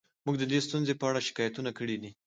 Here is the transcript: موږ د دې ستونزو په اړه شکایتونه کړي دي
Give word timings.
موږ 0.25 0.35
د 0.39 0.43
دې 0.51 0.59
ستونزو 0.67 0.93
په 0.99 1.05
اړه 1.09 1.25
شکایتونه 1.27 1.71
کړي 1.77 1.97
دي 2.01 2.11